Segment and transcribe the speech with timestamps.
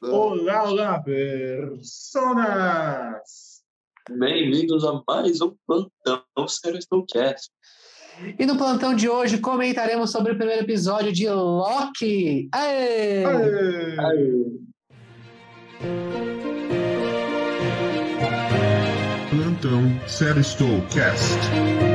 [0.00, 1.88] Olá, olá, personas!
[4.08, 6.22] Bem-vindos a mais um Plantão
[7.12, 7.50] Cast.
[8.38, 12.48] E no plantão de hoje comentaremos sobre o primeiro episódio de Loki.
[12.54, 13.24] Aê!
[13.24, 13.96] Aê!
[13.98, 14.44] Aê.
[19.30, 19.82] Plantão
[20.94, 21.87] Cast.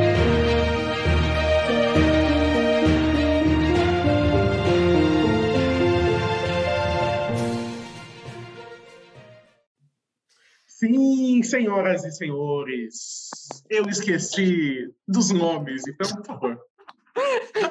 [10.83, 16.59] Sim, senhoras e senhores, eu esqueci dos nomes, então, por favor.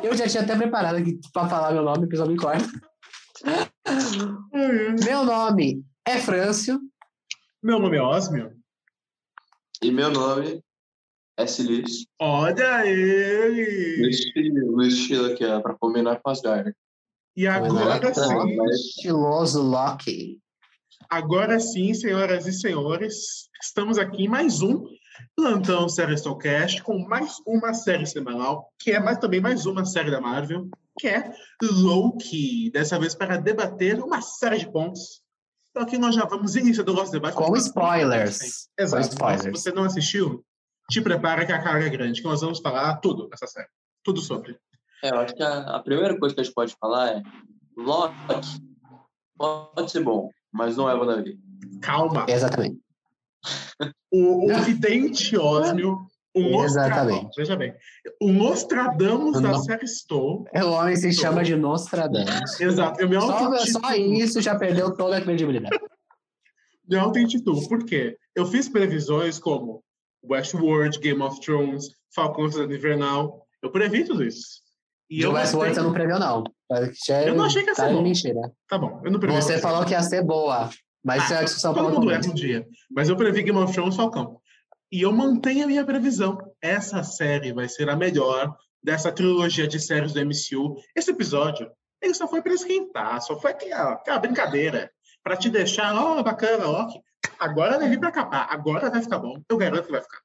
[0.02, 2.64] Eu já tinha até preparado aqui para falar meu nome, o pessoal me corta.
[5.04, 6.80] Meu nome é Frâncio.
[7.62, 8.50] Meu nome é Osmio.
[9.82, 10.64] E meu nome
[11.36, 12.06] é Silício.
[12.18, 14.08] Olha ele!
[14.08, 16.72] estilo, no estilo aqui, ó, pra combinar com as garras.
[17.36, 20.40] E agora Olha, sim, Estiloso Loki.
[21.08, 24.84] Agora sim, senhoras e senhores, estamos aqui em mais um
[25.36, 30.10] Plantão Série Cast com mais uma série semanal, que é mais, também mais uma série
[30.10, 32.70] da Marvel, que é Loki.
[32.70, 35.22] Dessa vez para debater uma série de pontos.
[35.70, 37.34] Então aqui nós já vamos iniciar o nosso debate.
[37.34, 38.68] Com spoilers.
[38.78, 38.78] Exato.
[38.78, 39.60] Com Então, se spoilers.
[39.60, 40.44] você não assistiu,
[40.90, 43.68] te prepara que a carga é grande, que nós vamos falar tudo nessa série.
[44.02, 44.58] Tudo sobre.
[45.02, 47.22] É, eu acho que a, a primeira coisa que a gente pode falar é
[47.76, 48.14] Loki
[49.36, 51.38] pode ser bom, mas não é WandaVision.
[51.80, 52.26] Calma.
[52.28, 52.78] Exatamente.
[54.12, 55.98] O, o vidente Osmio,
[56.34, 57.74] o Nostradamus, veja bem,
[58.20, 62.60] o Nostradamus da No- série Estou, O homem se chama de Nostradamus.
[62.60, 65.76] exato, eu me Só, só isso já perdeu toda a credibilidade.
[66.88, 68.16] me auto-intitulo, por quê?
[68.34, 69.82] Eu fiz previsões como
[70.24, 74.60] Westworld, Game of Thrones, Falcão Invernal, eu previ tudo isso.
[75.10, 76.44] E De eu Westworld você gostei- não previu, não.
[77.06, 78.02] Já Eu não achei que ia ser tá bom.
[78.02, 78.40] mentira.
[78.68, 79.34] Tá bom, eu não previ.
[79.34, 80.70] Você falou que ia ser boa,
[81.04, 82.66] mas isso é a discussão Todo mundo erra um dia.
[82.90, 84.40] Mas eu previ Game of Thrones Falcão.
[84.90, 86.38] E eu mantenho a minha previsão.
[86.62, 90.76] Essa série vai ser a melhor dessa trilogia de séries do MCU.
[90.96, 94.90] Esse episódio, ele só foi para esquentar, só foi aquela, aquela brincadeira.
[95.22, 96.98] Para te deixar, ó, bacana, Loki.
[97.38, 98.46] Agora vai vir para acabar.
[98.50, 99.40] Agora vai ficar bom.
[99.48, 100.18] Eu garanto que vai ficar.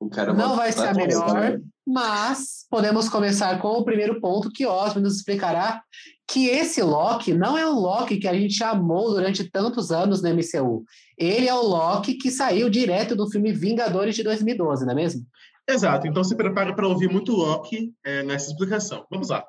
[0.00, 4.50] O cara é Não vai ser a melhor, mas podemos começar com o primeiro ponto
[4.50, 5.82] que Osmo nos explicará
[6.26, 10.30] que esse Loki não é o Loki que a gente amou durante tantos anos no
[10.30, 10.84] MCU.
[11.18, 15.26] Ele é o Loki que saiu direto do filme Vingadores de 2012, não é mesmo?
[15.68, 16.06] Exato.
[16.06, 19.06] Então se prepare para ouvir muito Loki é, nessa explicação.
[19.10, 19.44] Vamos lá.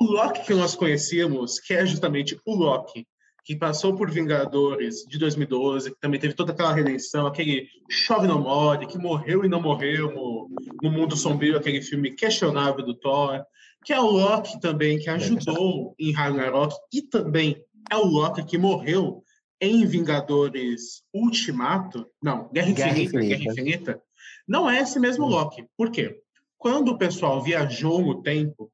[0.00, 3.06] O Loki que nós conhecemos, que é justamente o Loki
[3.44, 8.40] que passou por Vingadores de 2012, que também teve toda aquela redenção, aquele chove não
[8.40, 10.48] more, que morreu e não morreu no,
[10.82, 13.42] no mundo sombrio, aquele filme questionável do Thor,
[13.84, 18.56] que é o Loki também que ajudou em Ragnarok e também é o Loki que
[18.56, 19.24] morreu
[19.60, 23.52] em Vingadores Ultimato, não, Guerra Guerra Infinita, Guerra Infinita.
[23.52, 24.02] Infinita,
[24.46, 25.66] não é esse mesmo Loki.
[25.76, 26.20] Por quê?
[26.56, 28.72] Quando o pessoal viajou no tempo,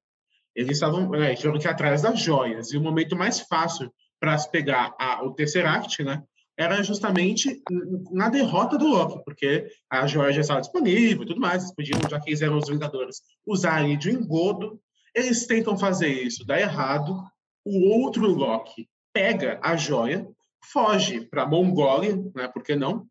[0.55, 3.91] eles estavam é, tiveram que ir atrás das joias, e o momento mais fácil
[4.21, 6.23] para se pegar a, o Tesseract, né,
[6.59, 7.63] era justamente
[8.11, 12.01] na derrota do Loki, porque a joia já estava disponível e tudo mais, eles podiam,
[12.11, 14.81] já que eles eram os Vingadores, usar ele de engodo.
[15.15, 17.23] Eles tentam fazer isso, dá errado.
[17.65, 20.27] O outro Loki pega a joia,
[20.73, 23.07] foge para Mongólia, né, por que não?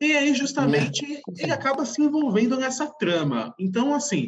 [0.00, 3.54] E aí, justamente, ele acaba se envolvendo nessa trama.
[3.58, 4.26] Então, assim,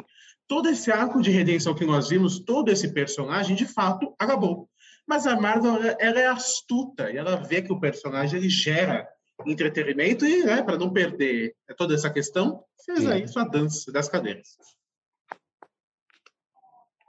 [0.49, 4.69] todo esse arco de redenção que nós vimos, todo esse personagem, de fato, acabou.
[5.07, 9.09] Mas a Marvel, ela- é astuta, e ela vê que o personagem, ele gera
[9.47, 13.11] entretenimento, e, né, para não perder toda essa questão, fez Sim.
[13.11, 14.57] aí sua dança das cadeiras.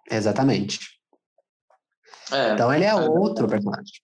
[0.10, 0.80] Exatamente.
[2.32, 2.96] É, Então ele é É.
[2.96, 4.02] outro personagem.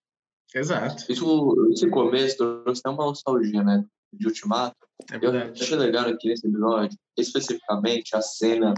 [0.54, 3.86] Exato, isso, esse começo trouxe até uma nostalgia, né?
[4.14, 4.76] De Ultimato.
[5.12, 8.74] é Eu achei legal aqui nesse episódio, especificamente a cena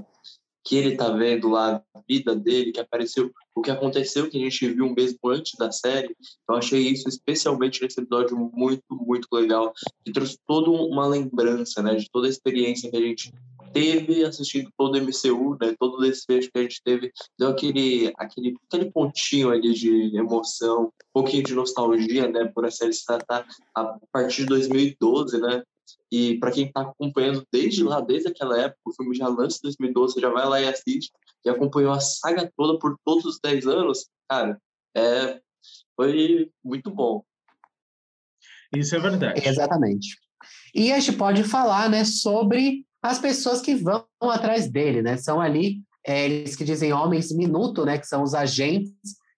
[0.63, 4.41] que ele tá vendo lá, a vida dele, que apareceu, o que aconteceu, que a
[4.41, 6.15] gente viu mesmo antes da série.
[6.49, 9.73] Eu achei isso, especialmente nesse episódio, muito, muito legal.
[10.05, 13.33] Que trouxe toda uma lembrança, né, de toda a experiência que a gente
[13.73, 18.13] teve assistindo todo o MCU, né, todo o desfecho que a gente teve, deu aquele,
[18.17, 23.03] aquele, aquele pontinho ali de emoção, um pouquinho de nostalgia, né, por a série se
[23.03, 23.45] tratar
[23.75, 25.63] a partir de 2012, né,
[26.11, 29.63] e para quem está acompanhando desde lá, desde aquela época, o filme já lança em
[29.63, 31.11] 2012, você já vai lá e assiste,
[31.45, 34.59] e acompanhou a saga toda por todos os 10 anos, cara,
[34.95, 35.41] é,
[35.95, 37.23] foi muito bom.
[38.75, 39.47] Isso é verdade.
[39.47, 40.17] Exatamente.
[40.73, 45.17] E a gente pode falar, né, sobre as pessoas que vão atrás dele, né?
[45.17, 47.97] São ali é, eles que dizem homens minuto, né?
[47.97, 48.93] Que são os agentes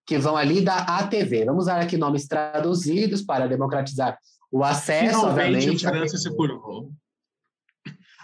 [0.06, 1.46] que vão ali da ATV.
[1.46, 4.18] Vamos usar aqui nomes traduzidos para democratizar
[4.52, 5.86] o acesso, Finalmente, obviamente.
[5.86, 6.92] França se curvou.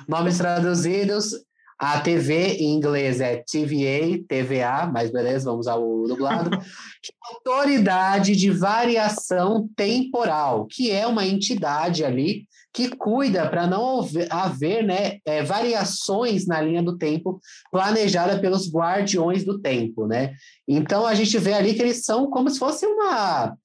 [0.07, 1.33] Nomes traduzidos,
[1.81, 6.51] a TV em inglês é TVA, TVA, mas beleza, vamos usar o dublado.
[7.33, 14.83] Autoridade de Variação Temporal, que é uma entidade ali que cuida para não haver, haver
[14.83, 17.39] né, é, variações na linha do tempo
[17.71, 20.35] planejada pelos guardiões do tempo, né?
[20.67, 23.57] Então a gente vê ali que eles são como se fosse uma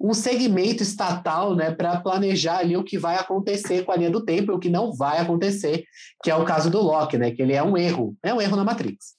[0.00, 4.24] um segmento estatal, né, para planejar ali o que vai acontecer com a linha do
[4.24, 5.84] tempo e o que não vai acontecer,
[6.22, 8.56] que é o caso do Loki, né, que ele é um erro, é um erro
[8.56, 9.14] na Matrix.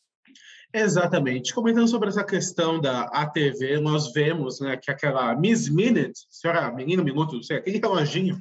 [0.74, 1.54] Exatamente.
[1.54, 7.02] Comentando sobre essa questão da ATV, nós vemos né, que aquela Miss Minute, senhora Menino
[7.02, 8.38] Minuto, não sei, aquele reloginho,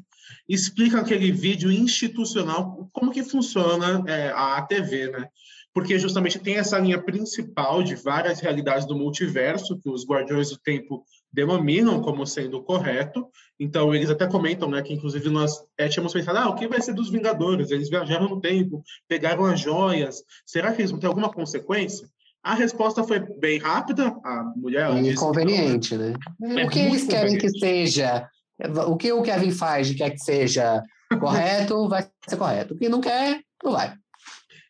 [0.48, 5.28] explica aquele vídeo institucional como que funciona é, a ATV, né?
[5.72, 10.58] Porque justamente tem essa linha principal de várias realidades do multiverso que os Guardiões do
[10.58, 13.26] Tempo denominam como sendo correto.
[13.58, 16.80] Então eles até comentam, né, que inclusive nós é, tínhamos pensado, ah, o que vai
[16.80, 17.70] ser dos Vingadores?
[17.70, 20.22] Eles viajaram no tempo, pegaram as joias.
[20.46, 22.08] Será que eles vão ter alguma consequência?
[22.42, 24.14] A resposta foi bem rápida.
[24.24, 25.32] A mulher E não,
[25.98, 26.62] né?
[26.62, 28.28] É o que eles querem que seja,
[28.86, 30.82] o que o Kevin Feige quer que seja
[31.18, 32.74] correto, vai ser correto.
[32.74, 33.94] O que não quer, não vai.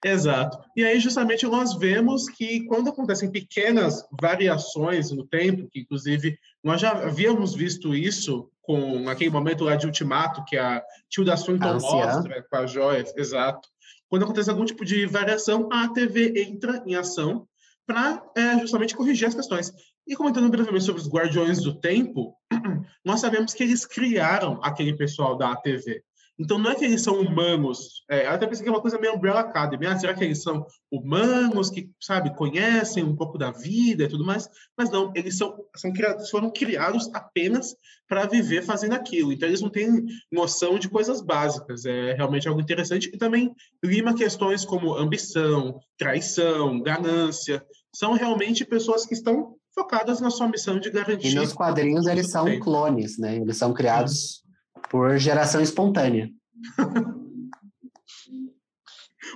[0.04, 0.58] Exato.
[0.76, 6.80] E aí, justamente, nós vemos que quando acontecem pequenas variações no tempo, que inclusive nós
[6.80, 12.42] já havíamos visto isso com naquele momento lá de Ultimato, que a Tilda Swinton mostra
[12.50, 13.68] com as joias, exato.
[14.08, 17.46] Quando acontece algum tipo de variação, a TV entra em ação
[17.86, 18.22] para
[18.60, 19.72] justamente corrigir as questões.
[20.06, 22.34] E comentando brevemente sobre os Guardiões do Tempo,
[23.04, 26.02] nós sabemos que eles criaram aquele pessoal da ATV.
[26.38, 28.02] Então, não é que eles são humanos.
[28.10, 29.86] É, eu até pensei que é uma coisa meio Umbrella Academy.
[29.86, 34.24] Ah, será que eles são humanos que, sabe, conhecem um pouco da vida e tudo
[34.24, 34.48] mais?
[34.76, 37.76] Mas não, eles são, são criados, foram criados apenas
[38.08, 39.32] para viver fazendo aquilo.
[39.32, 41.84] Então, eles não têm noção de coisas básicas.
[41.84, 43.10] É realmente algo interessante.
[43.14, 47.64] E também lima questões como ambição, traição, ganância.
[47.94, 51.28] São realmente pessoas que estão focadas na sua missão de garantir.
[51.28, 52.64] E nos quadrinhos eles são Tempo.
[52.64, 53.36] clones, né?
[53.36, 54.43] Eles são criados
[54.90, 56.30] por geração espontânea.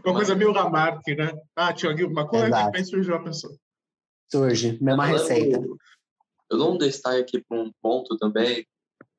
[0.05, 1.33] Uma coisa meio Lamarck, né?
[1.57, 2.77] Ah, tinha ali uma coisa Exato.
[2.77, 3.57] e aí surgiu a pessoa.
[4.31, 5.59] Surge, mesma Falando- receita.
[6.51, 8.67] Eu dou um destaque aqui para um ponto também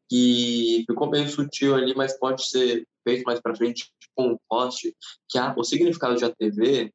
[0.10, 4.96] que ficou meio sutil ali, mas pode ser feito mais para frente com um post,
[5.30, 6.92] que a, o significado de ATV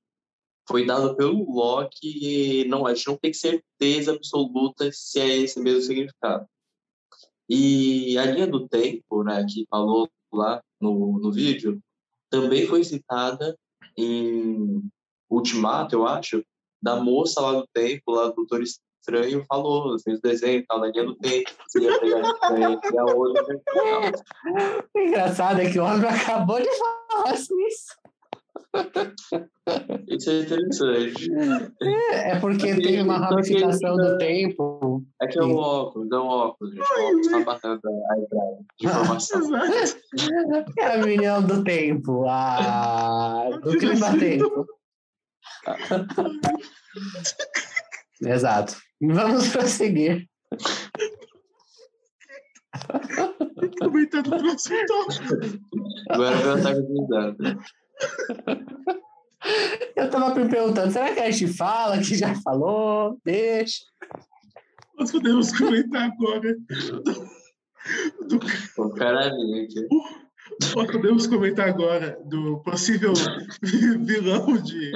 [0.69, 5.60] foi dado pelo Loki e não, a gente não tem certeza absoluta se é esse
[5.60, 6.46] mesmo significado.
[7.49, 11.79] E a linha do tempo, né, que falou lá no, no vídeo,
[12.31, 13.56] também foi citada
[13.96, 14.82] em
[15.31, 16.43] Ultimato, eu acho,
[16.82, 20.81] da moça lá do tempo, lá do Doutor Estranho, falou, fez o desenho e tal,
[20.81, 23.44] na linha do tempo, você ia pegar né, e a outra.
[24.94, 27.94] O engraçado é que o homem acabou de falar isso.
[30.09, 31.32] Isso é interessante.
[32.12, 35.05] É porque Porque tem uma ramificação do tempo.
[35.21, 36.82] É que é o óculos, é o óculos, gente.
[36.82, 37.81] O óculos tá batendo
[38.11, 39.41] a entrada de informação.
[40.79, 43.49] É a minião do tempo, a...
[43.62, 44.67] do clima-tempo.
[48.23, 48.77] Exato.
[49.00, 50.29] Vamos prosseguir.
[53.79, 55.60] Comentando o próximo tópico.
[56.10, 57.58] Agora eu ataque de risada.
[59.96, 63.19] Eu estava me perguntando, será que a gente fala que já falou?
[63.24, 63.77] Deixa.
[64.98, 66.56] Nós podemos comentar agora.
[68.27, 68.41] Do, do,
[68.79, 69.86] O cara aqui.
[70.74, 73.13] nós podemos comentar agora do possível
[73.63, 74.93] vilão de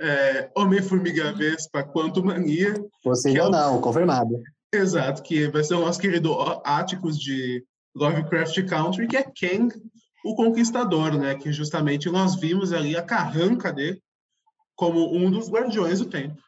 [0.00, 2.74] é, Homem-Formiga Vespa Quanto Mania.
[3.02, 4.40] Possível é o- não, confirmado.
[4.72, 6.32] Exato, que vai ser o nosso querido
[6.64, 7.64] Atticus de
[7.96, 9.74] Lovecraft Country, que é Kang,
[10.28, 11.34] o Conquistador, né?
[11.34, 14.00] Que justamente nós vimos ali a carranca dele
[14.76, 16.40] como um dos guardiões do tempo.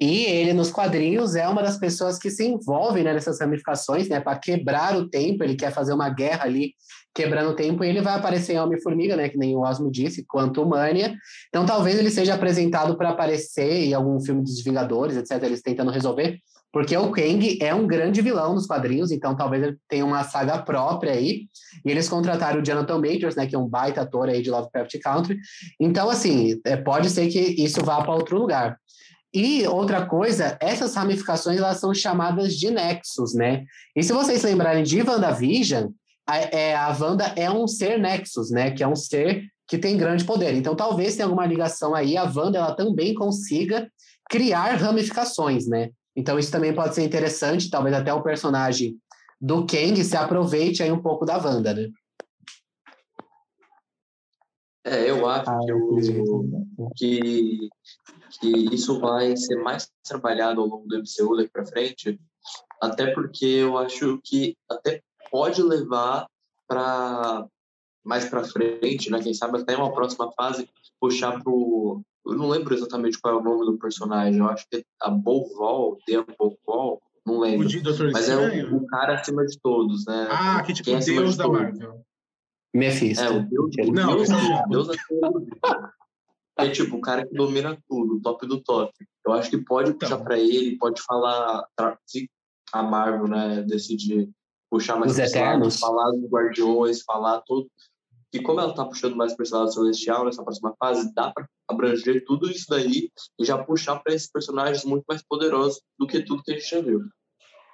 [0.00, 4.18] E ele, nos quadrinhos, é uma das pessoas que se envolvem né, nessas ramificações, né?
[4.18, 6.72] Para quebrar o tempo, ele quer fazer uma guerra ali,
[7.14, 9.28] quebrando o tempo, e ele vai aparecer em Homem-Formiga, né?
[9.28, 11.14] Que nem o Osmo disse, quanto Mania.
[11.48, 15.42] Então, talvez ele seja apresentado para aparecer em algum filme dos Vingadores, etc.
[15.42, 16.40] Eles tentando resolver.
[16.72, 20.58] Porque o Kang é um grande vilão nos quadrinhos, então talvez ele tenha uma saga
[20.58, 21.48] própria aí.
[21.84, 23.46] E eles contrataram o Jonathan Majors, né?
[23.46, 25.38] Que é um baita ator aí de Lovecraft Country.
[25.80, 28.78] Então, assim, é, pode ser que isso vá para outro lugar.
[29.32, 33.64] E outra coisa, essas ramificações elas são chamadas de nexos, né?
[33.94, 35.90] E se vocês lembrarem de WandaVision,
[36.26, 38.70] a, é, a Wanda é um ser nexus, né?
[38.70, 40.54] Que é um ser que tem grande poder.
[40.54, 43.88] Então talvez tenha alguma ligação aí, a Wanda ela também consiga
[44.28, 45.90] criar ramificações, né?
[46.16, 48.98] Então isso também pode ser interessante, talvez até o personagem
[49.40, 51.88] do Kang se aproveite aí um pouco da Wanda, né?
[54.84, 57.68] É, eu acho Ah, que, o- que,
[58.40, 62.18] que isso vai ser mais trabalhado ao longo do MCU daqui para frente,
[62.80, 66.26] até porque eu acho que até pode levar
[66.66, 67.46] para
[68.02, 69.22] mais para frente, né?
[69.22, 73.42] Quem sabe até uma próxima fase puxar pro eu não lembro exatamente qual é o
[73.42, 77.82] nome do personagem, eu acho que é a Bovol, The Bovol, não O lembro.
[77.82, 80.28] Doutor Mas é o, o cara acima de todos, né?
[80.30, 81.60] Ah, que tipo Quem é Deus de da todos?
[81.60, 82.00] Marvel.
[82.74, 83.24] Mephisto.
[83.24, 85.46] É, o Deus, o Não, Deus, esse é o Deus é tudo.
[86.58, 88.92] É tipo o cara que domina tudo, o top do top.
[89.26, 90.24] Eu acho que pode puxar Então.
[90.24, 91.64] pra ele, pode falar,
[92.06, 92.30] se
[92.72, 94.30] a Marvel, né, decidir
[94.70, 95.80] puxar mais Os Eternos.
[95.80, 97.68] falar dos Guardiões, falar tudo.
[98.32, 101.46] E como ela tá puxando mais pra esse lado celestial nessa próxima fase, dá pra
[101.68, 106.22] abranger tudo isso daí e já puxar pra esses personagens muito mais poderosos do que
[106.22, 107.00] tudo que a gente já viu.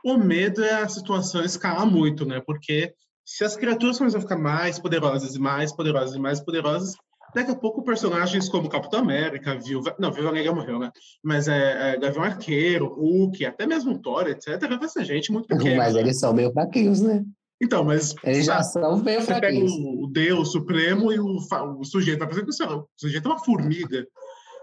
[0.05, 2.41] O medo é a situação escalar muito, né?
[2.41, 2.95] Porque
[3.25, 6.95] se as criaturas começam a ficar mais poderosas e mais poderosas e mais poderosas,
[7.35, 9.95] daqui a pouco personagens como Capitão América, Viúva...
[9.99, 10.91] Não, Viúva Negra morreu, né?
[11.23, 14.61] Mas é, é Gavião Arqueiro, Hulk, até mesmo o Thor, etc.
[14.79, 15.77] Vai ser gente muito pequena.
[15.77, 17.25] Mas eles são meio fraquinhos, né?
[17.61, 21.39] Então, mas Eles já são meio você pega o, o Deus Supremo e o,
[21.79, 22.65] o sujeito com isso.
[22.65, 24.07] O sujeito é uma formiga.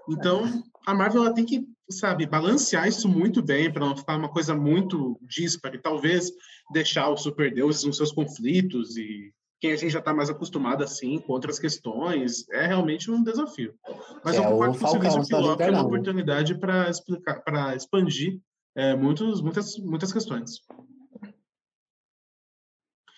[0.09, 4.29] Então, a Marvel ela tem que, sabe, balancear isso muito bem para não ficar uma
[4.29, 6.31] coisa muito díspara e talvez
[6.71, 11.19] deixar os superdeuses nos seus conflitos e quem a gente já está mais acostumado assim
[11.19, 13.73] com outras questões é realmente um desafio.
[14.23, 17.41] Mas É eu o concordo com o que do Loki é uma oportunidade para explicar,
[17.41, 18.39] para expandir
[18.75, 20.59] é, muitos, muitas, muitas questões.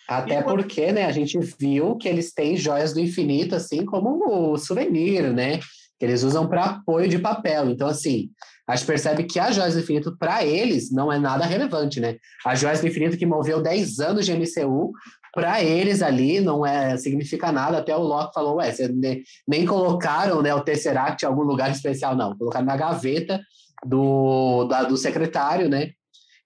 [0.07, 4.51] Até quando- porque, né, a gente viu que eles têm joias do infinito, assim como
[4.51, 5.59] o souvenir, né?
[5.99, 7.69] Que eles usam para apoio de papel.
[7.69, 8.29] Então, assim,
[8.67, 12.17] a gente percebe que as joias do infinito, para eles, não é nada relevante, né?
[12.45, 14.91] As joias do infinito que moveu 10 anos de MCU,
[15.33, 17.77] para eles ali não é significa nada.
[17.79, 21.71] Até o Loki falou, ué, você ne- nem colocaram né, o Tesseract em algum lugar
[21.71, 22.37] especial, não.
[22.37, 23.41] Colocaram na gaveta
[23.85, 25.91] do, da- do secretário, né?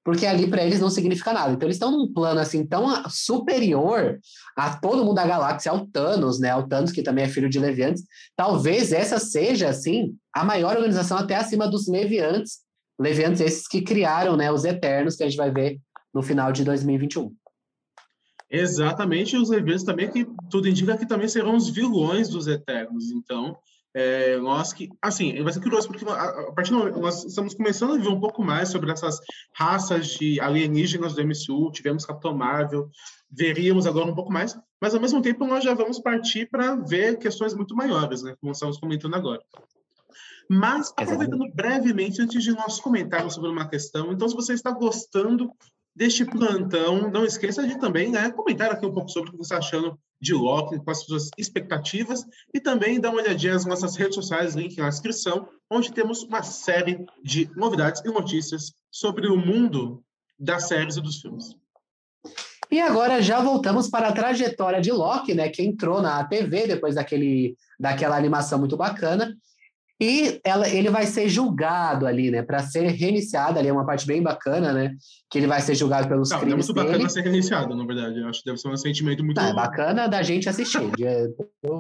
[0.10, 1.54] Porque ali para eles não significa nada.
[1.54, 4.20] Então eles estão num plano assim tão a- superior
[4.58, 6.50] a todo mundo da galáxia, ao Thanos, né?
[6.50, 8.04] Ao Thanos que também é filho de Leviantes.
[8.36, 12.58] Talvez essa seja assim a maior organização até acima dos Leviantes,
[13.00, 15.80] Leviantes esses que criaram, né, os Eternos que a gente vai ver
[16.12, 17.32] no final de 2021.
[18.50, 23.12] Exatamente, os Levianos também, que tudo indica que também serão os vilões dos Eternos.
[23.12, 23.56] Então,
[23.94, 27.54] é, nós que, assim, vai ser curioso, porque a, a partir do momento, nós estamos
[27.54, 29.20] começando a ver um pouco mais sobre essas
[29.54, 32.90] raças de alienígenas do MCU, tivemos Capitão Marvel,
[33.32, 37.18] veríamos agora um pouco mais, mas ao mesmo tempo nós já vamos partir para ver
[37.18, 39.42] questões muito maiores, né, como estamos comentando agora.
[40.52, 45.52] Mas, aproveitando brevemente, antes de nós comentarmos sobre uma questão, então, se você está gostando
[45.96, 49.54] deste plantão, não esqueça de também né, comentar aqui um pouco sobre o que você
[49.54, 53.96] está achando de Loki, quais as suas expectativas, e também dar uma olhadinha nas nossas
[53.96, 59.38] redes sociais, link na descrição, onde temos uma série de novidades e notícias sobre o
[59.38, 60.04] mundo
[60.38, 61.56] das séries e dos filmes.
[62.72, 66.96] E agora já voltamos para a trajetória de Loki, né, que entrou na TV depois
[66.96, 69.36] daquele, daquela animação muito bacana.
[70.02, 74.08] E ela, ele vai ser julgado ali, né, para ser reiniciado ali, é uma parte
[74.08, 74.96] bem bacana, né,
[75.30, 76.88] que ele vai ser julgado pelos Não, é crimes muito dele.
[76.88, 78.20] bacana ser reiniciado, na verdade.
[78.20, 79.40] Eu acho que deve ser um sentimento muito...
[79.40, 80.80] Não, é bacana da gente assistir.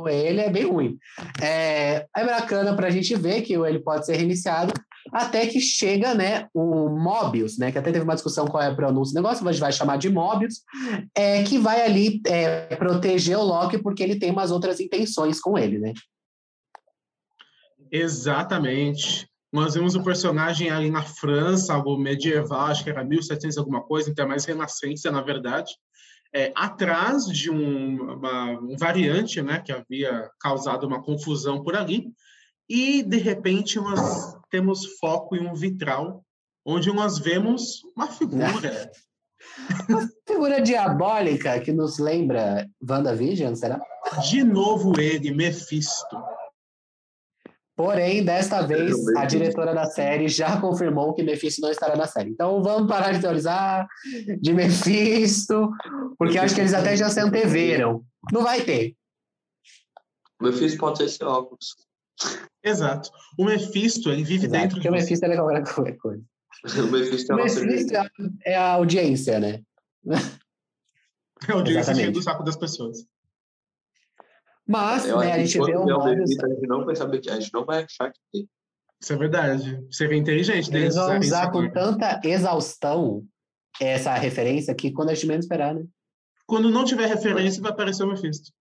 [0.09, 0.97] ele é bem ruim.
[1.41, 4.73] É, é bacana para a gente ver que ele pode ser reiniciado
[5.13, 8.75] até que chega, né, o Mobius, né, que até teve uma discussão qual é a
[8.75, 10.61] pronúncia do negócio, mas vai chamar de Mobius,
[11.15, 15.57] é, que vai ali é, proteger o Loki porque ele tem umas outras intenções com
[15.57, 15.93] ele, né?
[17.91, 19.27] Exatamente.
[19.51, 24.09] Nós vimos o personagem ali na França, algo medieval, acho que era 1700 alguma coisa,
[24.09, 25.73] então é mais renascença, na verdade,
[26.33, 32.11] é, atrás de um, uma, um variante, né, que havia causado uma confusão por ali,
[32.69, 36.23] e de repente nós temos foco em um vitral,
[36.63, 38.91] onde nós vemos uma figura.
[40.27, 43.81] Figura diabólica que nos lembra WandaVision, será?
[44.29, 46.17] De novo ele, Mephisto.
[47.83, 52.29] Porém, desta vez, a diretora da série já confirmou que Mephisto não estará na série.
[52.31, 53.87] Então, vamos parar de teorizar
[54.41, 55.71] de Mephisto,
[56.17, 58.03] porque acho que eles até já se anteveram.
[58.33, 58.97] Não vai ter.
[60.41, 61.77] O Mephisto pode ser esse óculos.
[62.61, 63.09] Exato.
[63.37, 65.03] O Mephisto, ele vive Exato, dentro porque de o você.
[65.03, 66.23] Mephisto é legal para qualquer coisa.
[66.85, 68.09] O Mephisto é O a Mephisto é a-
[68.45, 69.61] é a audiência, né?
[71.47, 72.11] É o direito Exatamente.
[72.11, 73.05] do saco das pessoas.
[74.69, 75.73] Mas, Eu né, a gente vê.
[75.75, 78.47] Mephisto, a gente não vai saber que a gente não vai achar que tem.
[79.01, 79.87] Isso é verdade.
[79.91, 81.73] Seria inteligente Eles deles vão usarem usar isso com agora.
[81.73, 83.23] tanta exaustão
[83.81, 85.85] essa referência que quando a gente menos esperar, né?
[86.45, 88.51] Quando não tiver referência, vai aparecer o Mephisto.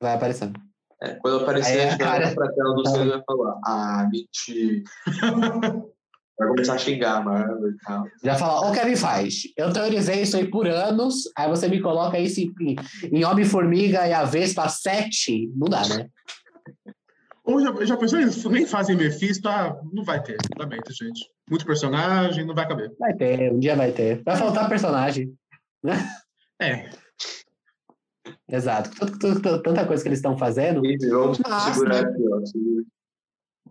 [0.00, 0.60] Vai aparecendo.
[1.02, 3.08] É, quando aparecer, Aí a a gente vai cara- olhar pra tela do cinema e
[3.10, 4.82] vai falar, ah, mentira.
[6.40, 8.06] vai começar a xingar a Marvel e tal.
[8.24, 9.42] Já fala, ô Kevin faz.
[9.56, 12.76] Eu teorizei isso aí por anos, aí você me coloca isso em,
[13.12, 15.50] em Homem-Formiga e a Vespa 7.
[15.54, 16.08] Não dá, né?
[17.44, 20.36] Ou já, já pensou, eles nem fazem Mephisto, ah, não vai ter.
[20.58, 21.28] Lamento, gente.
[21.48, 22.92] Muito personagem, não vai caber.
[22.98, 24.22] Vai ter, um dia vai ter.
[24.22, 25.32] Vai faltar personagem.
[26.60, 26.90] É,
[28.48, 28.90] Exato.
[28.98, 30.84] Tanto- tanto- Tanta coisa que eles estão fazendo.
[30.84, 32.40] E vamos Mas, segurar aqui, ó.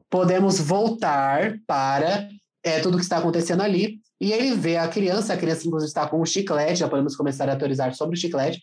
[0.09, 2.29] podemos voltar para
[2.63, 3.99] é, tudo que está acontecendo ali.
[4.19, 7.49] E ele vê a criança, a criança inclusive está com um chiclete, já podemos começar
[7.49, 8.61] a teorizar sobre o chiclete,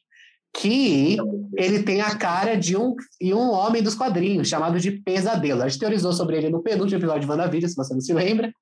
[0.55, 1.17] que
[1.55, 5.63] ele tem a cara de um, e um homem dos quadrinhos, chamado de Pesadelo.
[5.63, 8.53] A gente teorizou sobre ele no penúltimo episódio de WandaVision, se você não se lembra.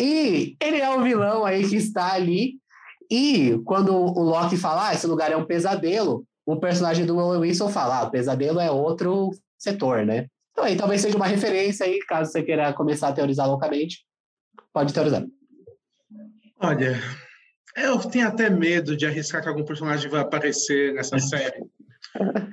[0.00, 2.54] E ele é o vilão aí que está ali.
[3.10, 7.40] E quando o Loki fala, ah, esse lugar é um pesadelo, o personagem do Owen
[7.40, 10.26] Wilson fala, ah, o pesadelo é outro setor, né?
[10.52, 13.98] Então aí talvez seja uma referência aí, caso você queira começar a teorizar loucamente,
[14.76, 15.24] pode teorizar.
[16.60, 17.00] olha,
[17.74, 21.64] eu tenho até medo de arriscar que algum personagem vai aparecer nessa série.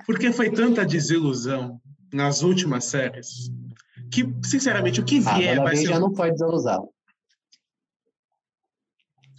[0.05, 1.81] Porque foi tanta desilusão
[2.13, 3.51] nas últimas séries
[4.09, 5.89] que, sinceramente, o que Ah, vier vai ser.
[5.89, 6.89] WandaVision não foi desilusão.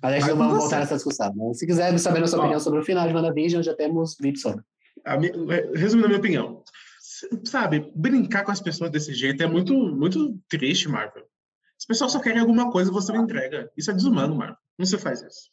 [0.03, 1.33] Aliás, não com vamos voltar nessa discussão.
[1.35, 1.55] Né?
[1.55, 4.63] Se quiser saber a sua opinião sobre o final de WandaVision, já temos vídeo sobre.
[5.19, 5.33] Mi-
[5.75, 6.63] Resumindo a minha opinião,
[7.45, 11.25] sabe, brincar com as pessoas desse jeito é muito, muito triste, Marvel.
[11.85, 13.71] As pessoas só querem alguma coisa e você não entrega.
[13.77, 14.57] Isso é desumano, Marvel.
[14.79, 15.51] Não se faz isso.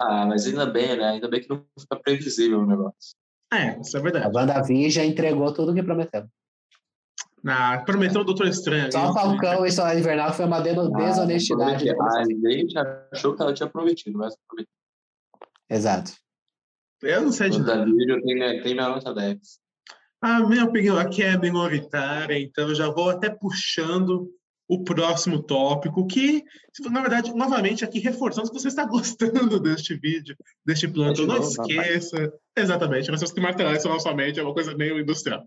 [0.00, 1.10] Ah, mas ainda bem, né?
[1.10, 3.14] Ainda bem que não fica previsível o negócio.
[3.52, 4.34] É, isso é A verdade.
[4.34, 6.26] WandaVision entregou tudo o que prometeu.
[7.42, 8.90] Na, prometeu o Doutor Estranho.
[8.90, 11.84] Só o Falcão e Soldado Invernal foi uma Ah, desonestidade.
[11.94, 12.74] prometi- A gente
[13.12, 14.72] achou que ela tinha prometido, mas prometido.
[15.68, 16.12] Exato.
[17.02, 17.76] Eu não sei de nada.
[17.84, 19.38] Davi tem, tem minha nota 10.
[20.22, 24.30] A minha opinião aqui é minoritária, então eu já vou até puxando
[24.68, 26.42] o próximo tópico, que,
[26.90, 31.38] na verdade, novamente aqui reforçando se você está gostando deste vídeo, deste plano, De não
[31.38, 35.42] esqueça, exatamente, nós temos que martelar isso nossamente, é uma coisa meio industrial.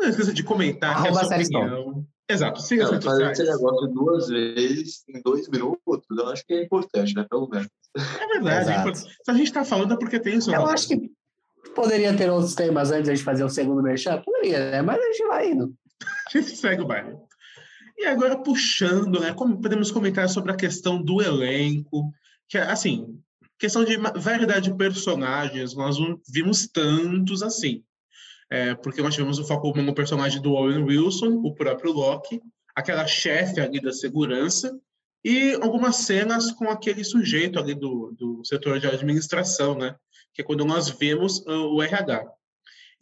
[0.00, 2.06] Não esqueça de comentar aqui a Arroba sua opinião.
[2.28, 3.38] Exato, siga as fazer sociais.
[3.38, 7.26] esse negócio duas vezes em dois minutos, eu acho que é importante, né?
[7.28, 7.68] Pelo menos.
[7.94, 9.16] É verdade, é importante.
[9.22, 10.50] se a gente está falando é porque tem isso.
[10.50, 11.10] Eu acho que
[11.74, 14.22] poderia ter outros temas antes de a gente fazer o segundo merchan.
[14.22, 14.82] Poderia, né?
[14.82, 15.74] Mas a gente vai indo.
[16.26, 17.16] A gente segue o baile.
[17.96, 22.12] E agora, puxando, né, como podemos comentar sobre a questão do elenco,
[22.48, 23.18] que é, assim,
[23.58, 27.84] questão de variedade de personagens, nós não vimos tantos assim.
[28.50, 32.40] É, porque nós tivemos o foco no personagem do Owen Wilson, o próprio Loki,
[32.74, 34.78] aquela chefe ali da segurança,
[35.24, 39.94] e algumas cenas com aquele sujeito ali do, do setor de administração, né?
[40.34, 42.26] Que é quando nós vemos ah, o RH.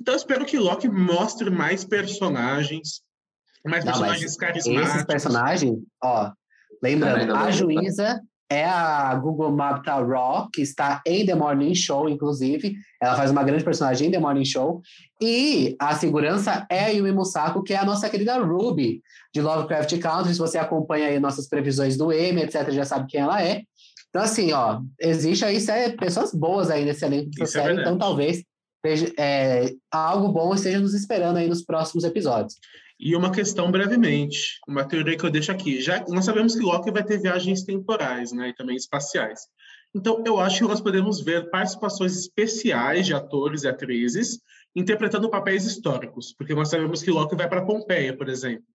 [0.00, 3.03] Então, espero que Loki mostre mais personagens,
[3.68, 5.04] mais Não, personagens Esses carismáticos.
[5.04, 6.30] personagens, ó,
[6.82, 8.20] lembrando, a juíza
[8.52, 12.74] é a Google Mapta Raw, que está em The Morning Show, inclusive.
[13.00, 14.82] Ela faz uma grande personagem em The Morning Show.
[15.22, 19.00] E a segurança é a Yumi Musako, que é a nossa querida Ruby,
[19.32, 20.32] de Lovecraft Country.
[20.32, 23.62] Se você acompanha aí nossas previsões do Emmy, etc., já sabe quem ela é.
[24.08, 27.88] Então, assim, ó, existe aí sé- pessoas boas aí nesse elenco dessa é série, verdade.
[27.94, 28.42] então talvez
[28.84, 32.54] seja, é, algo bom esteja nos esperando aí nos próximos episódios.
[33.02, 35.80] E uma questão brevemente, uma teoria que eu deixo aqui.
[35.80, 39.40] Já nós sabemos que Loki vai ter viagens temporais, né, e também espaciais.
[39.94, 44.38] Então, eu acho que nós podemos ver participações especiais de atores e atrizes
[44.76, 48.66] interpretando papéis históricos, porque nós sabemos que Loki vai para Pompeia, por exemplo.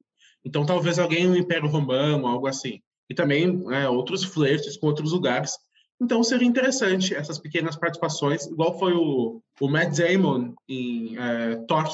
[0.44, 2.82] Então, talvez alguém no Império Romano, algo assim.
[3.08, 5.54] E também né, outros flertes com outros lugares.
[6.02, 11.88] Então, seria interessante essas pequenas participações, igual foi o, o Matt Damon em é, Thor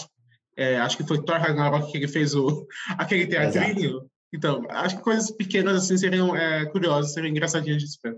[0.57, 4.09] é, acho que foi Thor Ragnarok que ele fez o, aquele teatrinho.
[4.33, 8.17] Então, acho que coisas pequenas assim seriam é, curiosas, seriam engraçadinhas de ver.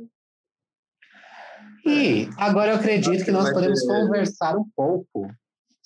[1.86, 5.28] E agora eu acredito que nós Vai podemos ser- conversar um pouco.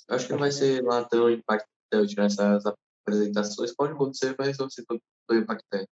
[0.08, 2.64] Eu acho que não vai ser lá tão impactante nessas
[3.06, 3.74] apresentações.
[3.76, 5.90] Pode acontecer, mas não ser tão, tão impactante.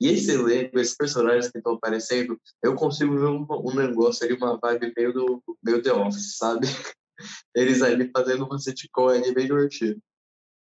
[0.00, 4.34] E esse elenco, esses personagens que estão aparecendo, eu consigo ver um, um negócio ali,
[4.34, 6.66] uma vibe meio do meio The Office, sabe?
[7.54, 10.00] Eles ali fazendo uma sitcom ali bem divertido.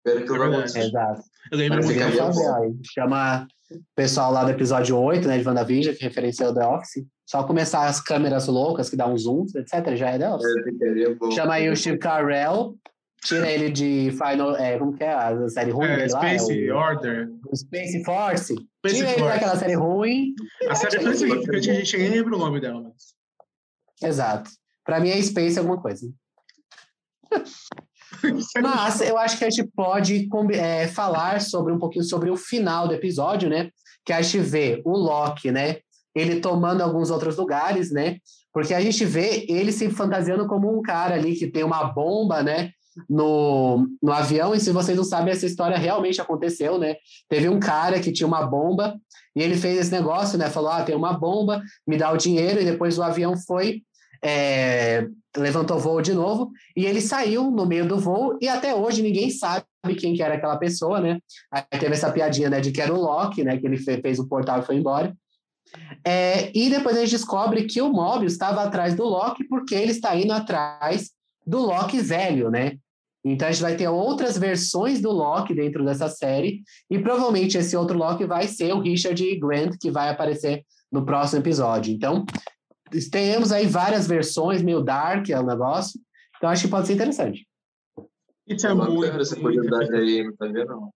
[0.06, 0.63] Espero que É não verdade.
[0.63, 0.79] aconteça.
[0.88, 1.21] Exato.
[1.51, 5.47] Eu lembro Mas muito fazer, ó, chama o pessoal lá do episódio 8, né, de
[5.47, 7.06] WandaVision, que referenciou The Office.
[7.25, 10.51] Só começar as câmeras loucas, que dá um zoom, etc., já é The Office.
[10.82, 11.32] É, bom.
[11.32, 12.75] Chama aí o Steve Carell
[13.23, 14.56] Tira ele de Final.
[14.58, 15.88] É, como que é a série ruim?
[15.88, 17.29] É, lá, Space é o, Order.
[17.49, 18.53] o Space Force.
[18.53, 19.34] Space Tira ele Force.
[19.34, 20.34] daquela série ruim.
[20.67, 23.13] A série foi significante, a gente nem lembra o nome dela, mas.
[24.10, 24.49] Exato.
[24.84, 26.06] Pra mim é Space alguma coisa.
[28.62, 32.88] Mas eu acho que a gente pode é, falar sobre um pouquinho sobre o final
[32.88, 33.69] do episódio, né?
[34.06, 35.78] Que a gente vê o Loki, né?
[36.15, 38.17] Ele tomando alguns outros lugares, né?
[38.54, 42.43] Porque a gente vê ele se fantasiando como um cara ali que tem uma bomba,
[42.43, 42.72] né?
[43.10, 46.96] No, no avião, e se vocês não sabem, essa história realmente aconteceu, né?
[47.28, 48.96] Teve um cara que tinha uma bomba
[49.36, 50.48] e ele fez esse negócio, né?
[50.52, 53.82] Falou: ah, tem uma bomba, me dá o dinheiro, e depois o avião foi,
[54.24, 59.02] é, levantou voo de novo, e ele saiu no meio do voo, e até hoje
[59.02, 59.66] ninguém sabe
[59.98, 61.20] quem que era aquela pessoa, né?
[61.52, 64.20] Aí teve essa piadinha, né, de que era o Loki, né, que ele fe- fez
[64.20, 65.14] o portal e foi embora.
[66.06, 69.92] É, e depois a gente descobre que o Mobius estava atrás do Loki porque ele
[69.92, 71.12] está indo atrás
[71.46, 72.78] do Loki velho, né?
[73.26, 77.76] Então a gente vai ter outras versões do Loki dentro dessa série, e provavelmente esse
[77.76, 81.94] outro Loki vai ser o Richard Grant, que vai aparecer no próximo episódio.
[81.94, 82.26] Então,
[83.12, 85.99] teremos aí várias versões, meio dark é o negócio,
[86.38, 87.47] então acho que pode ser interessante.
[88.47, 89.06] Isso É é muito.
[89.06, 90.89] essa curiosidade aí, não tá vendo?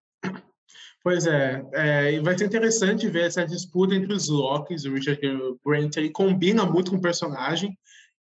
[1.03, 5.21] Pois é, é, e vai ser interessante ver essa disputa entre os Locks, o Richard
[5.65, 7.77] Grant, ele combina muito com o personagem,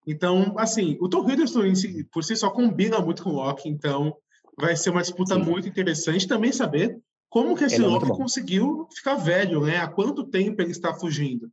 [0.06, 4.16] então, assim, o Tom Hiddleston si- por si só combina muito com o Loki, então
[4.56, 5.42] vai ser uma disputa Sim.
[5.42, 6.96] muito interessante também saber
[7.28, 8.14] como que esse Ele é Loki bom.
[8.16, 9.78] conseguiu ficar velho, né?
[9.78, 11.50] Há quanto tempo ele está fugindo?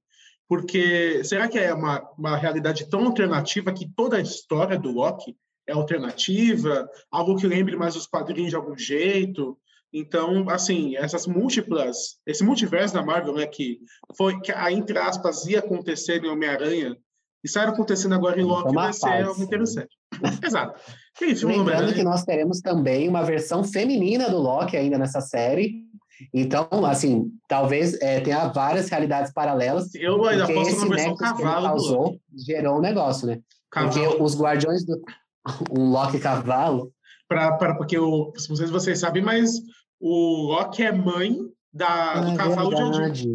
[0.53, 5.35] Porque será que é uma, uma realidade tão alternativa que toda a história do Loki
[5.67, 9.57] é alternativa, algo que lembre mais os quadrinhos de algum jeito?
[9.91, 13.79] Então, assim, essas múltiplas, esse multiverso da Marvel, né, que
[14.15, 16.95] foi, que, a, entre aspas, ia acontecer em Homem-Aranha,
[17.43, 19.97] está acontecendo agora em Loki, vai ser algo interessante.
[20.45, 20.79] Exato.
[21.19, 25.83] E filme Lembrando que nós teremos também uma versão feminina do Loki ainda nessa série.
[26.33, 29.93] Então, assim, talvez é, tenha várias realidades paralelas.
[29.95, 32.81] eu ainda Porque posso esse uma versão nexus que ele cavalo do causou gerou um
[32.81, 33.39] negócio, né?
[33.71, 35.01] Porque Cavalo, os guardiões do...
[35.77, 36.91] Um Loki cavalo.
[37.27, 39.51] pra, pra, porque o, não sei se vocês sabem, mas
[39.99, 41.37] o Loki é mãe
[41.73, 42.91] da, do Ah, cavalo de Odin.
[42.91, 43.29] verdade.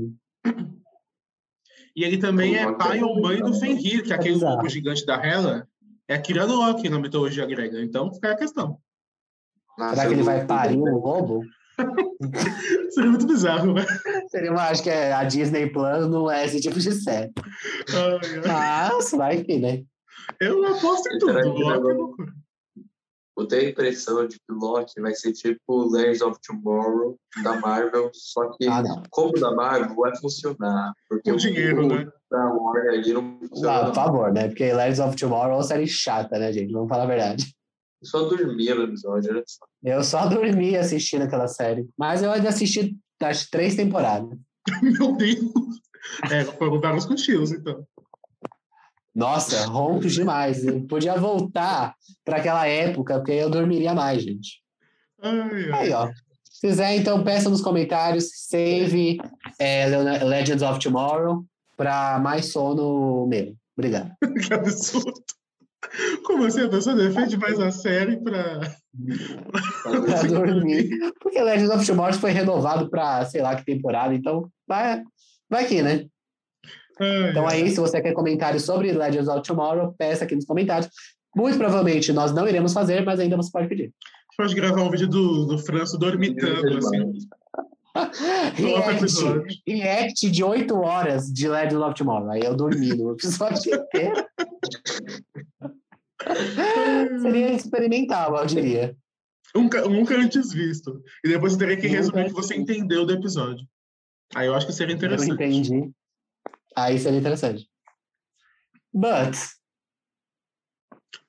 [1.95, 3.53] E ele também é Loki pai é ou mãe do.
[3.55, 4.57] Fenrir, que é aquele bizarro.
[4.57, 5.67] lobo gigante da Hela.
[6.07, 7.83] É a Kira do Loki na mitologia grega.
[7.83, 8.79] Então, fica a questão.
[9.91, 11.45] Será que ele vai parir um lobo?
[12.91, 13.87] Seria muito bizarro, né?
[14.29, 17.33] Seria uma, acho que é, a Disney Plus não é esse tipo de série.
[17.95, 18.41] Ai.
[18.47, 19.83] Mas vai que, né?
[20.41, 21.33] Eu aposto em tudo.
[21.33, 22.33] Será que Loki é loucura.
[23.39, 27.61] Eu tenho a impressão de que o Loki vai ser tipo Legends of Tomorrow da
[27.61, 30.93] Marvel, só que Ah, como da Marvel vai funcionar.
[31.09, 32.09] Porque Com dinheiro, o, né?
[32.29, 33.77] Da Warner ali não funciona.
[33.77, 34.49] Ah, por favor, né?
[34.49, 36.73] Porque Legends of Tomorrow é uma série chata, né, gente?
[36.73, 37.58] Vamos falar a verdade.
[38.03, 39.67] Só dormia no episódio, olha só.
[39.83, 41.89] Eu só dormi assistindo aquela série.
[41.99, 44.39] Mas eu ainda assisti as três temporadas.
[44.83, 45.81] Meu Deus.
[46.31, 47.87] É, foram vários cochilos, então.
[49.15, 50.65] Nossa, roncos demais.
[50.65, 54.63] Eu podia voltar para aquela época, porque eu dormiria mais, gente.
[55.21, 55.73] Ai, ai.
[55.73, 56.11] Aí, ó.
[56.45, 59.19] Se quiser, então, peça nos comentários, save
[59.59, 59.87] é,
[60.25, 61.45] Legends of Tomorrow
[61.77, 63.55] para mais sono meu.
[63.77, 64.13] Obrigado.
[64.47, 65.15] Que absurdo.
[66.25, 66.63] Como assim?
[66.63, 68.61] A pessoa defende mais a série pra.
[69.83, 70.91] Pra dormir.
[71.21, 75.03] Porque Legends of Tomorrow foi renovado para sei lá que temporada, então vai,
[75.49, 76.07] vai aqui, né?
[77.01, 80.91] Ai, Então aí, se você quer comentários sobre Legends of Tomorrow, peça aqui nos comentários.
[81.37, 83.93] Muito provavelmente nós não iremos fazer, mas ainda você pode pedir.
[84.37, 87.13] Pode gravar um vídeo do, do Franço dormitando, assim.
[88.55, 89.45] React, episódio.
[89.67, 92.31] react de 8 horas de Legends of Tomorrow.
[92.31, 94.25] Aí eu dormi no episódio inteiro.
[97.23, 98.97] Seria experimental, eu diria.
[99.55, 101.03] Nunca, nunca antes visto.
[101.25, 103.67] E depois você teria que resumir o que você entendeu do episódio.
[104.35, 105.33] Aí eu acho que seria Eu interessante.
[105.33, 105.91] entendi.
[106.77, 107.69] Aí seria interessante.
[108.93, 109.37] But,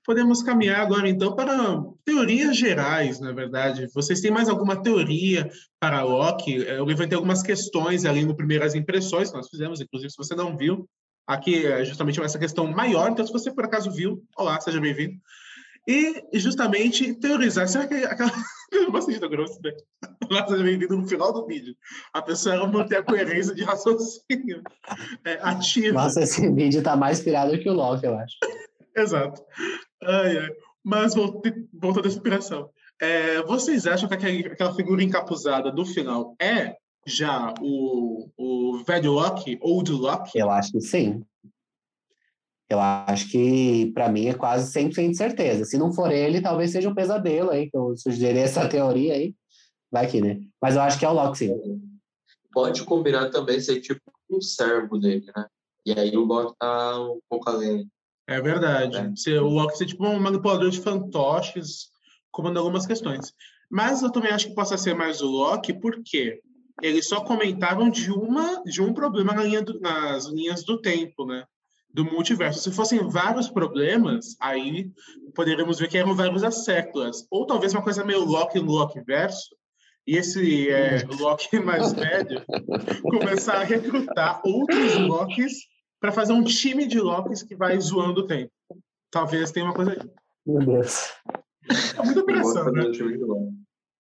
[0.10, 1.56] Podemos caminhar agora, então, para
[2.04, 3.88] teorias gerais, na verdade.
[3.94, 5.48] Vocês têm mais alguma teoria
[5.80, 6.56] para Loki?
[6.56, 10.58] Eu levantei algumas questões ali no Primeiras Impressões que nós fizemos, inclusive, se você não
[10.58, 10.90] viu.
[11.30, 15.14] Aqui é justamente essa questão maior, então, se você por acaso viu, olá, seja bem-vindo.
[15.88, 17.68] E justamente teorizar.
[17.68, 18.32] Será que aquela.
[18.74, 19.72] Eu do grosso, né?
[20.28, 21.76] Olá, seja bem-vindo no final do vídeo.
[22.14, 24.64] A pessoa manter a coerência de raciocínio
[25.24, 26.02] é, ativa.
[26.02, 28.36] nossa, esse vídeo tá mais pirado que o Loki, eu acho.
[28.98, 29.40] Exato.
[30.02, 30.50] Ai, ai.
[30.84, 32.72] Mas voltando à inspiração.
[33.00, 36.76] É, vocês acham que aquela figura encapuzada do final é
[37.10, 40.38] já o, o velho Loki ou do Loki?
[40.38, 41.24] Eu acho que sim.
[42.70, 45.66] Eu acho que, para mim, é quase 100% de certeza.
[45.66, 49.34] Se não for ele, talvez seja um pesadelo aí, que eu sugeri essa teoria aí.
[49.92, 50.40] Vai que, né?
[50.62, 51.82] Mas eu acho que é o Loki, sim.
[52.54, 55.48] Pode combinar também ser tipo um servo dele, né?
[55.84, 57.90] E aí o Loki tá um pouco além.
[58.28, 58.98] É verdade.
[58.98, 59.12] É.
[59.16, 61.90] Se o Loki ser tipo um manipulador de fantoches,
[62.32, 63.34] comandando algumas questões.
[63.70, 66.40] Mas eu também acho que possa ser mais o Loki, porque
[66.82, 71.26] eles só comentavam de uma de um problema na linha do- nas linhas do tempo,
[71.26, 71.46] né?
[71.92, 72.60] Do multiverso.
[72.62, 74.92] Se fossem vários problemas, aí
[75.34, 77.26] poderíamos ver que eram vários há séculos.
[77.32, 79.56] Ou talvez uma coisa meio Loki no Loki verso.
[80.06, 82.44] E esse é, Loki mais velho
[83.04, 85.54] começar a recrutar outros Lokis
[86.00, 88.52] para fazer um time de Lokis que vai zoando o tempo.
[89.12, 90.00] Talvez tenha uma coisa aí.
[90.46, 91.10] Meu Deus.
[91.98, 92.82] É muita operação, Gosta né?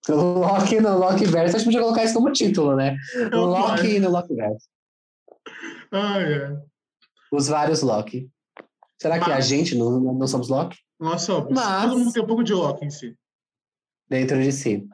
[0.08, 0.80] Loki.
[0.80, 2.98] No Loki Verso, a gente podia colocar isso como título, né?
[3.16, 4.68] O Eu Loki no Loki Verso.
[5.92, 6.56] Ah, é.
[7.32, 8.30] Os vários Loki.
[9.02, 10.78] Será que a Mas- gente não, não somos Loki?
[11.00, 11.52] Nós somos.
[11.54, 13.16] Mas- Todo mundo tem um pouco de Loki em si.
[14.10, 14.88] dentro de si.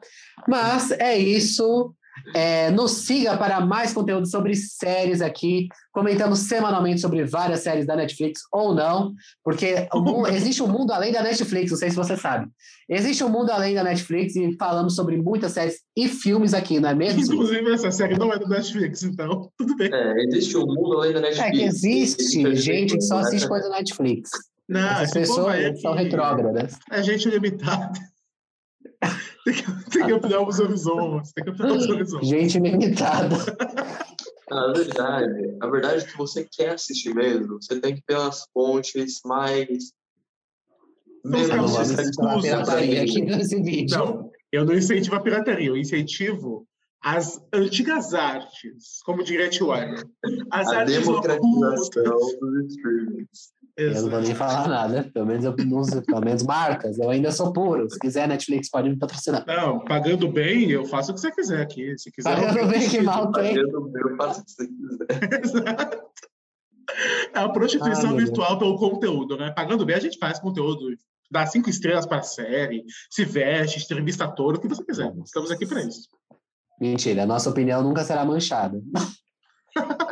[0.46, 1.94] Mas é isso.
[2.34, 5.68] É, nos siga para mais conteúdo sobre séries aqui.
[5.92, 10.92] Comentamos semanalmente sobre várias séries da Netflix ou não, porque o mu- existe um mundo
[10.92, 12.48] além da Netflix, não sei se você sabe.
[12.88, 16.88] Existe um mundo além da Netflix e falamos sobre muitas séries e filmes aqui, não
[16.90, 17.22] é mesmo?
[17.22, 19.90] Inclusive, essa série não é do Netflix, então tudo bem.
[19.92, 21.48] É, existe um mundo além da Netflix.
[21.48, 24.30] É que existe Existe gente que só assiste coisa na Netflix.
[24.68, 26.76] Não, Essas aí é pessoas são retrógradas.
[26.90, 27.92] É gente limitada.
[29.46, 31.32] Tem, que, tem que ampliar os horizontes.
[31.32, 32.28] Tem que ampliar os horizontes.
[32.28, 33.36] Gente limitada.
[34.50, 38.44] Na verdade, a verdade é que você quer assistir mesmo, você tem que ir pelas
[38.52, 39.92] fontes mais.
[41.24, 41.84] Não, Eu não a
[44.52, 46.66] eu não incentivo a pirataria, eu incentivo
[47.02, 50.04] as antigas artes, como diria Tio Warner.
[50.50, 52.40] As A artes democratização ocultas.
[52.40, 53.52] dos streamings.
[53.76, 55.10] Eu não vou nem falar nada.
[55.12, 56.98] Pelo menos, eu, não uso- pelo menos marcas.
[56.98, 57.88] Eu ainda sou puro.
[57.90, 59.44] Se quiser, Netflix pode me patrocinar.
[59.46, 61.96] Não, pagando bem, eu faço o que você quiser aqui.
[61.98, 63.54] Se quiser, Pagando eu- bem que mal tem.
[63.54, 65.06] Fazendo meu, faça o que você quiser.
[65.44, 65.98] Exato.
[67.34, 69.50] É a prostituição meu virtual pelo conteúdo, né?
[69.50, 70.86] Pagando bem, a gente faz conteúdo.
[71.30, 75.12] Dá cinco estrelas para a série, se veste, entrevista ator, o que você quiser.
[75.24, 76.08] Estamos aqui para isso.
[76.80, 78.80] Mentira, a nossa opinião nunca será manchada.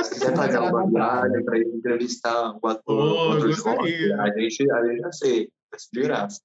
[0.02, 5.04] Se quiser pagar uma viagem para entrevistar o ator, Oh, jovem, a gente, a gente
[5.06, 5.52] aceita,
[5.92, 6.40] de graça.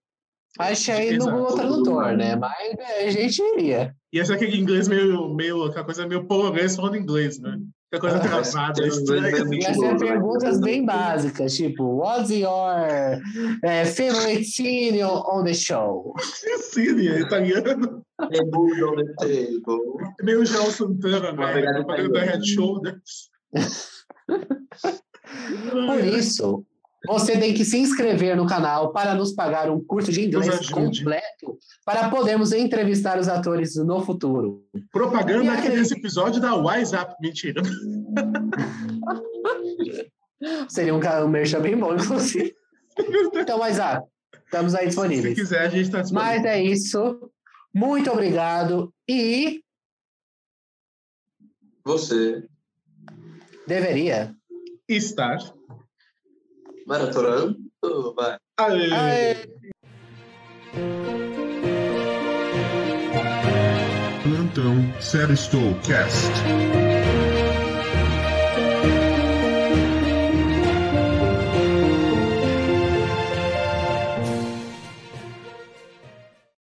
[0.58, 1.26] Achei no.
[1.32, 2.36] Google Tradutor, né?
[2.36, 3.94] Mas é, a gente iria.
[4.12, 7.60] E esse é aquele inglês meio, meio aquela coisa meio polonês falando inglês, né?
[7.94, 9.22] Aquela coisa Ah, travada, mas- estranha.
[9.22, 9.98] mas- Ia ser Mentiroso, né?
[10.12, 12.72] perguntas bem básicas, tipo, what's your
[13.64, 16.14] eh, favorite scene on the show?
[16.72, 18.02] Sim, é italiano.
[18.32, 19.98] Remove on the table.
[20.22, 21.54] Meio João Santana, né?
[21.54, 22.26] pegada Propaganda da.
[22.26, 23.30] Head Shoulders.
[25.88, 26.66] Por isso,
[27.08, 31.58] você tem que se inscrever no canal para nos pagar um curso de inglês completo
[31.86, 34.64] para podermos entrevistar os atores no futuro.
[34.92, 37.14] Propaganda aqui aquele- nesse episódio da WhatsApp.
[37.22, 37.62] Mentira.
[40.68, 42.56] Seria um, um merchan bem bom, inclusive.
[43.34, 44.04] Então, ah,
[44.44, 45.34] estamos aí Se disponíveis.
[45.34, 46.34] quiser, a gente está disponível.
[46.36, 47.32] Mas é isso.
[47.74, 49.62] Muito obrigado e
[51.86, 52.48] Você,
[53.68, 54.36] deveria.
[54.88, 55.38] Estar.
[56.88, 57.60] maratonando,
[58.16, 58.38] vai.
[58.60, 58.92] Aê.
[58.92, 59.36] Aê.
[64.24, 66.89] Plantão Sério Estou Cast.